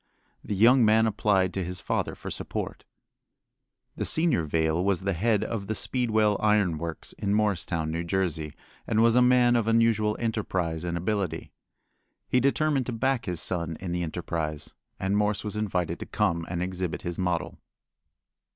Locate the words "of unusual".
9.55-10.17